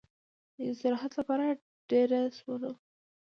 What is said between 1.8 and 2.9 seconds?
دېره شولو.